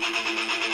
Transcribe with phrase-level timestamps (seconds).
[0.00, 0.67] Thank you.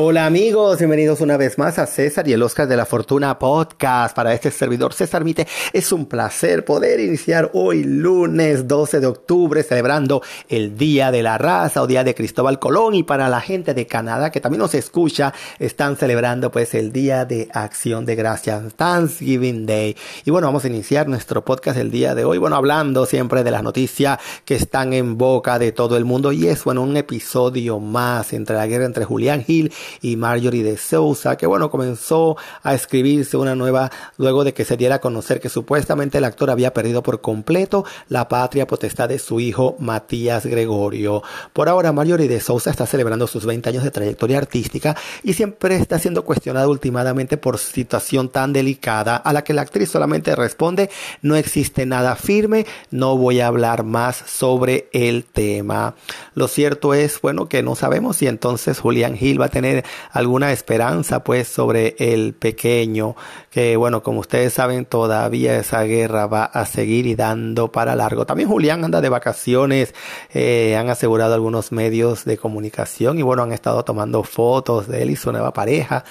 [0.00, 4.14] Hola amigos, bienvenidos una vez más a César y el Oscar de la Fortuna Podcast.
[4.14, 9.60] Para este servidor César Mite es un placer poder iniciar hoy lunes 12 de octubre
[9.64, 13.74] celebrando el Día de la Raza o Día de Cristóbal Colón y para la gente
[13.74, 18.74] de Canadá que también nos escucha están celebrando pues el Día de Acción de Gracias,
[18.76, 19.96] Thanksgiving Day.
[20.24, 23.50] Y bueno, vamos a iniciar nuestro podcast el día de hoy, bueno, hablando siempre de
[23.50, 27.80] las noticias que están en boca de todo el mundo y es bueno un episodio
[27.80, 32.74] más entre la guerra entre Julián Gil y Marjorie de Sousa, que bueno, comenzó a
[32.74, 36.72] escribirse una nueva luego de que se diera a conocer que supuestamente el actor había
[36.72, 41.22] perdido por completo la patria potestad de su hijo Matías Gregorio.
[41.52, 45.76] Por ahora, Marjorie de Sousa está celebrando sus 20 años de trayectoria artística y siempre
[45.76, 50.90] está siendo cuestionada últimamente por situación tan delicada a la que la actriz solamente responde
[51.22, 55.94] no existe nada firme, no voy a hablar más sobre el tema.
[56.34, 59.77] Lo cierto es, bueno, que no sabemos si entonces Julián Gil va a tener
[60.10, 63.16] alguna esperanza pues sobre el pequeño,
[63.50, 68.26] que bueno, como ustedes saben todavía esa guerra va a seguir y dando para largo.
[68.26, 69.94] También Julián anda de vacaciones,
[70.32, 75.10] eh, han asegurado algunos medios de comunicación y bueno, han estado tomando fotos de él
[75.10, 76.04] y su nueva pareja.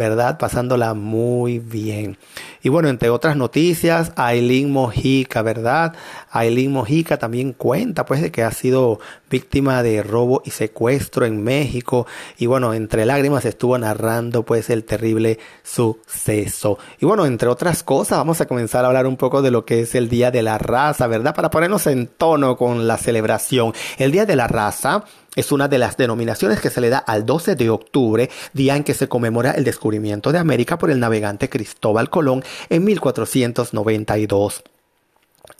[0.00, 0.38] ¿Verdad?
[0.38, 2.16] Pasándola muy bien.
[2.62, 5.94] Y bueno, entre otras noticias, Aileen Mojica, ¿verdad?
[6.30, 11.44] Aileen Mojica también cuenta pues de que ha sido víctima de robo y secuestro en
[11.44, 12.06] México
[12.38, 16.78] y bueno, entre lágrimas estuvo narrando pues el terrible suceso.
[16.98, 19.80] Y bueno, entre otras cosas, vamos a comenzar a hablar un poco de lo que
[19.80, 21.34] es el Día de la Raza, ¿verdad?
[21.34, 23.74] Para ponernos en tono con la celebración.
[23.98, 25.04] El Día de la Raza
[25.36, 28.84] es una de las denominaciones que se le da al 12 de octubre, día en
[28.84, 34.62] que se conmemora el descubrimiento de América por el navegante Cristóbal Colón en 1492.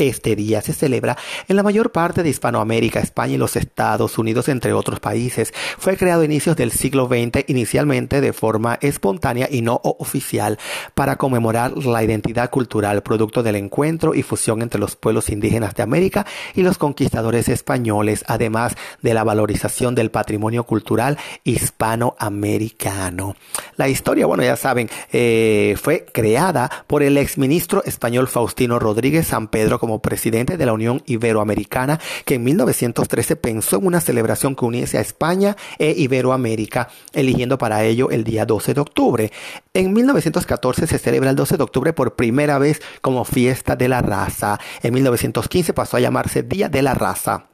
[0.01, 4.49] Este día se celebra en la mayor parte de Hispanoamérica, España y los Estados Unidos,
[4.49, 5.53] entre otros países.
[5.77, 10.59] Fue creado a inicios del siglo XX, inicialmente de forma espontánea y no oficial,
[10.95, 15.83] para conmemorar la identidad cultural, producto del encuentro y fusión entre los pueblos indígenas de
[15.83, 16.25] América
[16.55, 23.37] y los conquistadores españoles, además de la valorización del patrimonio cultural hispanoamericano.
[23.77, 29.49] La historia, bueno, ya saben, eh, fue creada por el exministro español Faustino Rodríguez San
[29.49, 34.99] Pedro presidente de la Unión Iberoamericana, que en 1913 pensó en una celebración que uniese
[34.99, 39.33] a España e Iberoamérica, eligiendo para ello el día 12 de octubre.
[39.75, 44.03] En 1914 se celebra el 12 de octubre por primera vez como fiesta de la
[44.03, 44.61] raza.
[44.83, 47.47] En 1915 pasó a llamarse Día de la Raza.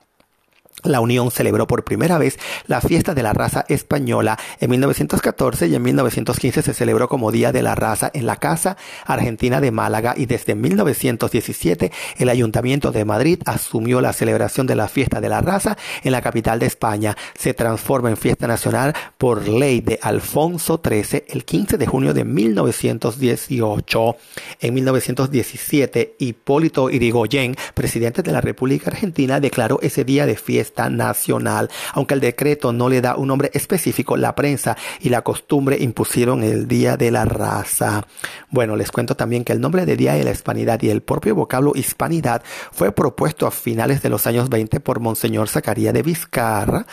[0.86, 5.74] La Unión celebró por primera vez la fiesta de la raza española en 1914 y
[5.74, 10.14] en 1915 se celebró como Día de la Raza en la Casa Argentina de Málaga
[10.16, 15.40] y desde 1917 el Ayuntamiento de Madrid asumió la celebración de la fiesta de la
[15.40, 17.16] raza en la capital de España.
[17.38, 22.24] Se transforma en fiesta nacional por ley de Alfonso XIII el 15 de junio de
[22.24, 24.16] 1918.
[24.60, 31.70] En 1917 Hipólito Irigoyen, presidente de la República Argentina, declaró ese día de fiesta nacional.
[31.92, 36.42] Aunque el decreto no le da un nombre específico, la prensa y la costumbre impusieron
[36.42, 38.06] el Día de la Raza.
[38.50, 41.34] Bueno, les cuento también que el nombre de Día de la Hispanidad y el propio
[41.34, 42.42] vocablo hispanidad
[42.72, 46.86] fue propuesto a finales de los años 20 por Monseñor Zacarías de Vizcarra,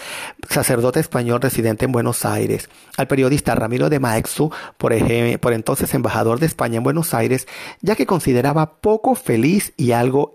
[0.49, 5.93] sacerdote español residente en Buenos Aires, al periodista Ramiro de Maexu, por, ejemplo, por entonces
[5.93, 7.47] embajador de España en Buenos Aires,
[7.81, 10.33] ya que consideraba poco feliz y algo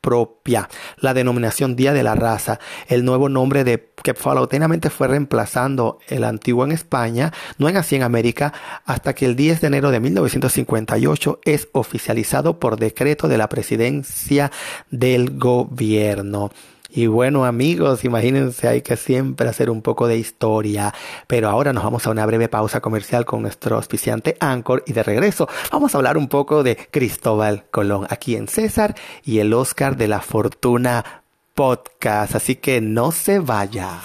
[0.00, 0.68] impropia
[0.98, 6.24] la denominación Día de la Raza, el nuevo nombre de que paulatinamente fue reemplazando el
[6.24, 8.54] antiguo en España, no en así en América,
[8.86, 14.50] hasta que el 10 de enero de 1958 es oficializado por decreto de la presidencia
[14.90, 16.50] del gobierno.
[16.92, 20.92] Y bueno amigos, imagínense, hay que siempre hacer un poco de historia.
[21.26, 25.02] Pero ahora nos vamos a una breve pausa comercial con nuestro auspiciante Anchor y de
[25.02, 28.94] regreso vamos a hablar un poco de Cristóbal Colón aquí en César
[29.24, 31.22] y el Oscar de la Fortuna
[31.54, 34.00] podcast, así que no se vaya.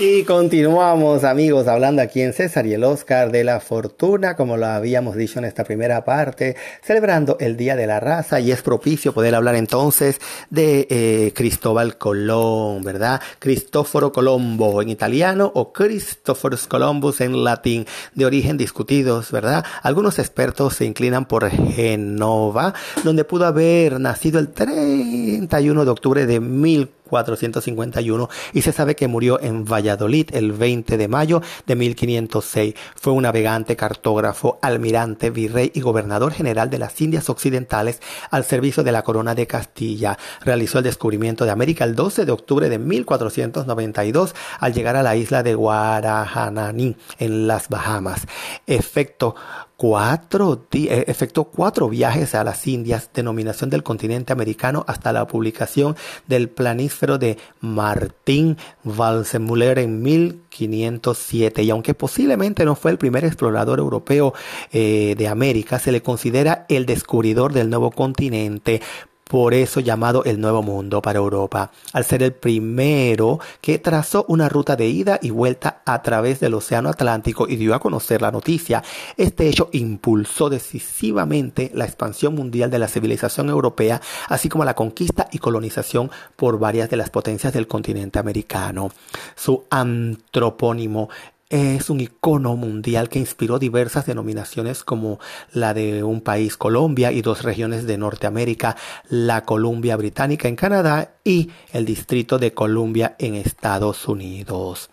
[0.00, 4.66] Y continuamos amigos hablando aquí en César y el Oscar de la Fortuna, como lo
[4.66, 9.12] habíamos dicho en esta primera parte, celebrando el Día de la Raza y es propicio
[9.12, 13.20] poder hablar entonces de eh, Cristóbal Colón, ¿verdad?
[13.40, 17.84] Cristóforo Colombo en italiano o Christophorus Columbus en latín,
[18.14, 19.64] de origen discutidos, ¿verdad?
[19.82, 22.72] Algunos expertos se inclinan por Genova,
[23.02, 29.08] donde pudo haber nacido el 31 de octubre de 1400 451 y se sabe que
[29.08, 32.74] murió en Valladolid el 20 de mayo de 1506.
[32.94, 38.00] Fue un navegante, cartógrafo, almirante, virrey y gobernador general de las Indias Occidentales
[38.30, 40.18] al servicio de la corona de Castilla.
[40.42, 45.16] Realizó el descubrimiento de América el 12 de octubre de 1492 al llegar a la
[45.16, 48.26] isla de Guarahananí en las Bahamas.
[48.66, 49.34] Efecto
[49.78, 55.94] cuatro eh, efectuó cuatro viajes a las Indias, denominación del continente americano, hasta la publicación
[56.26, 61.62] del planífero de Martín Valsemuller en 1507.
[61.62, 64.34] Y aunque posiblemente no fue el primer explorador europeo
[64.72, 68.82] eh, de América, se le considera el descubridor del nuevo continente
[69.28, 74.48] por eso llamado el Nuevo Mundo para Europa, al ser el primero que trazó una
[74.48, 78.32] ruta de ida y vuelta a través del Océano Atlántico y dio a conocer la
[78.32, 78.82] noticia.
[79.16, 85.28] Este hecho impulsó decisivamente la expansión mundial de la civilización europea, así como la conquista
[85.30, 88.90] y colonización por varias de las potencias del continente americano.
[89.36, 91.08] Su antropónimo
[91.50, 95.18] es un icono mundial que inspiró diversas denominaciones como
[95.52, 98.76] la de un país Colombia y dos regiones de Norteamérica,
[99.08, 104.90] la Columbia Británica en Canadá y el Distrito de Columbia en Estados Unidos.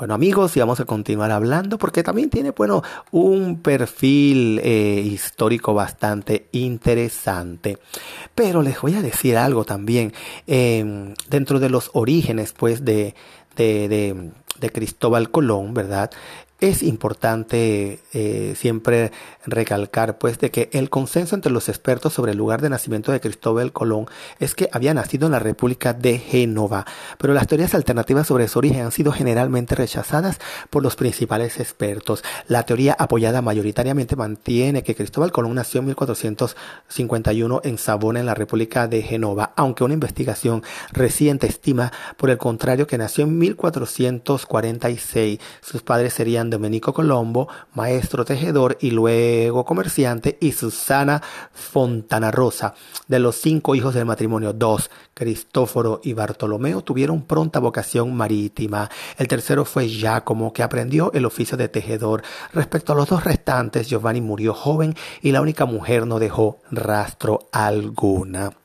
[0.00, 5.74] Bueno amigos, y vamos a continuar hablando porque también tiene, bueno, un perfil eh, histórico
[5.74, 7.76] bastante interesante.
[8.34, 10.14] Pero les voy a decir algo también.
[10.46, 13.14] Em, dentro de los orígenes, pues, de,
[13.60, 16.10] de, de Cristóbal Colón, ¿verdad?
[16.60, 19.12] Es importante eh, siempre
[19.46, 23.20] recalcar pues de que el consenso entre los expertos sobre el lugar de nacimiento de
[23.20, 24.08] Cristóbal Colón
[24.40, 26.84] es que había nacido en la República de Génova,
[27.16, 32.22] pero las teorías alternativas sobre su origen han sido generalmente rechazadas por los principales expertos.
[32.46, 38.34] La teoría apoyada mayoritariamente mantiene que Cristóbal Colón nació en 1451 en Sabona en la
[38.34, 45.40] República de Génova, aunque una investigación reciente estima por el contrario que nació en 1446.
[45.62, 52.74] Sus padres serían Domenico Colombo, maestro tejedor y luego comerciante, y Susana Fontana Rosa.
[53.08, 58.90] De los cinco hijos del matrimonio, dos, Cristóforo y Bartolomeo, tuvieron pronta vocación marítima.
[59.16, 62.22] El tercero fue Giacomo, que aprendió el oficio de tejedor.
[62.52, 67.48] Respecto a los dos restantes, Giovanni murió joven y la única mujer no dejó rastro
[67.52, 68.59] alguna.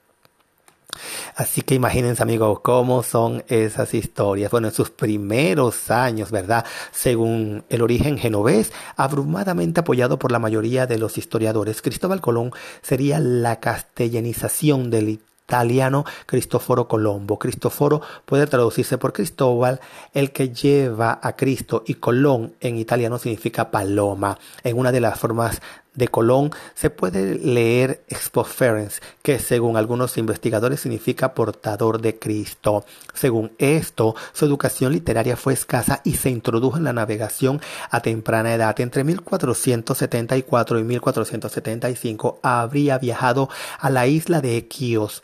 [1.36, 4.50] Así que imagínense amigos cómo son esas historias.
[4.52, 6.66] Bueno, en sus primeros años, ¿verdad?
[6.92, 12.52] Según el origen genovés, abrumadamente apoyado por la mayoría de los historiadores, Cristóbal Colón
[12.82, 17.38] sería la castellanización del italiano Cristoforo Colombo.
[17.38, 19.80] Cristoforo puede traducirse por Cristóbal,
[20.14, 24.40] el que lleva a Cristo, y Colón en italiano significa paloma.
[24.64, 25.62] En una de las formas
[25.94, 32.84] de Colón se puede leer expoferens, que según algunos investigadores significa portador de Cristo.
[33.14, 38.54] Según esto, su educación literaria fue escasa y se introdujo en la navegación a temprana
[38.54, 38.78] edad.
[38.82, 43.48] Entre 1474 y 1475 habría viajado
[43.80, 45.24] a la isla de Equios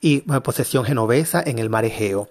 [0.00, 2.28] y posesión genovesa en el mar Egeo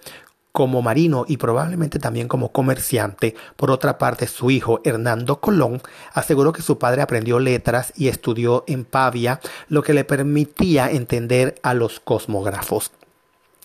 [0.52, 3.36] como marino y probablemente también como comerciante.
[3.56, 5.82] Por otra parte, su hijo Hernando Colón
[6.14, 11.56] aseguró que su padre aprendió letras y estudió en Pavia, lo que le permitía entender
[11.64, 12.92] a los cosmógrafos.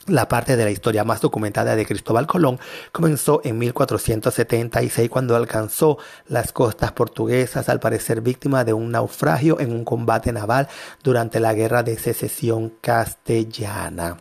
[0.06, 2.58] La parte de la historia más documentada de Cristóbal Colón
[2.92, 5.96] comenzó en 1476 cuando alcanzó
[6.28, 10.68] las costas portuguesas al parecer víctima de un naufragio en un combate naval
[11.02, 14.18] durante la Guerra de Secesión Castellana.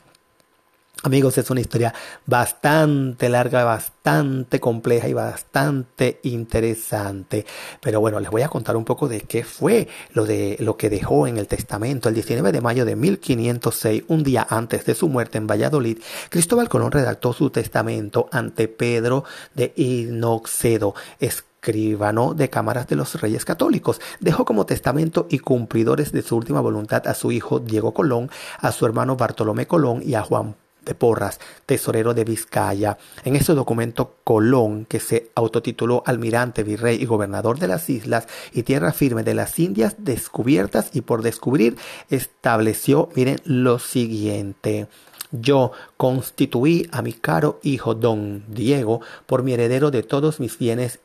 [1.05, 1.93] Amigos, es una historia
[2.25, 7.45] bastante larga, bastante compleja y bastante interesante.
[7.81, 10.89] Pero bueno, les voy a contar un poco de qué fue lo de lo que
[10.89, 12.07] dejó en el testamento.
[12.07, 15.97] El 19 de mayo de 1506, un día antes de su muerte en Valladolid,
[16.29, 23.43] Cristóbal Colón redactó su testamento ante Pedro de Inoxedo escribano de cámaras de los reyes
[23.43, 23.99] católicos.
[24.21, 28.71] Dejó como testamento y cumplidores de su última voluntad a su hijo Diego Colón, a
[28.71, 30.55] su hermano Bartolomé Colón y a Juan
[30.85, 32.97] de Porras, tesorero de Vizcaya.
[33.23, 38.63] En ese documento, Colón, que se autotituló almirante, virrey y gobernador de las islas y
[38.63, 41.77] tierra firme de las Indias descubiertas y por descubrir,
[42.09, 44.87] estableció, miren, lo siguiente.
[45.31, 50.99] Yo constituí a mi caro hijo don Diego por mi heredero de todos mis bienes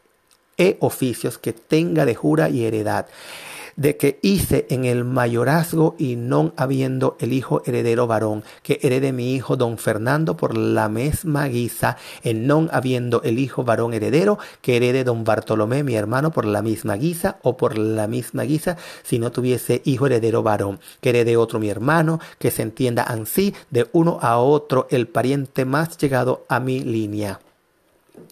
[0.58, 3.06] e oficios que tenga de jura y heredad
[3.78, 9.12] de que hice en el mayorazgo y no habiendo el hijo heredero varón, que herede
[9.12, 14.38] mi hijo don Fernando por la misma guisa, en no habiendo el hijo varón heredero,
[14.60, 18.76] que herede don Bartolomé mi hermano por la misma guisa, o por la misma guisa,
[19.04, 23.54] si no tuviese hijo heredero varón, que herede otro mi hermano, que se entienda ansí
[23.70, 27.38] de uno a otro el pariente más llegado a mi línea